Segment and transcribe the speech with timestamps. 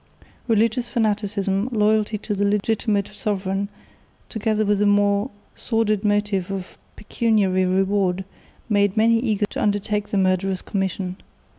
[0.47, 3.69] Religious fanaticism, loyalty to the legitimate sovereign,
[4.29, 8.25] together with the more sordid motive of pecuniary reward,
[8.67, 11.17] made many eager to undertake the murderous commission.